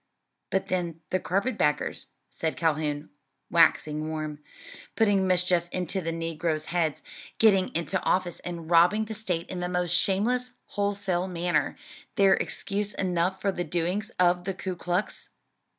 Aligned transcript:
"But 0.49 0.67
then 0.69 1.01
the 1.11 1.19
carpet 1.19 1.59
baggers," 1.59 2.07
said 2.31 2.57
Calhoun, 2.57 3.11
waxing 3.51 4.09
warm, 4.09 4.39
"putting 4.95 5.27
mischief 5.27 5.67
into 5.71 6.01
the 6.01 6.11
negroes' 6.11 6.65
heads, 6.73 7.03
getting 7.37 7.67
into 7.75 8.01
office 8.03 8.39
and 8.39 8.67
robbing 8.67 9.05
the 9.05 9.13
state 9.13 9.47
in 9.47 9.59
the 9.59 9.69
most 9.69 9.91
shameless 9.91 10.53
wholesale 10.69 11.27
manner; 11.27 11.77
they're 12.15 12.33
excuse 12.33 12.95
enough 12.95 13.39
for 13.39 13.51
the 13.51 13.63
doings 13.63 14.09
of 14.19 14.45
the 14.45 14.55
Ku 14.55 14.75
Klux." 14.75 15.35